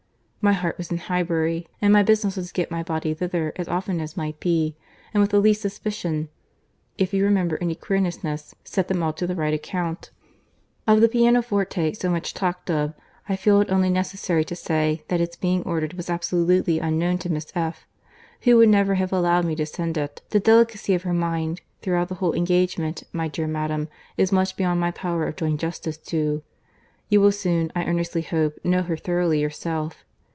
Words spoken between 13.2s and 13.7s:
I feel it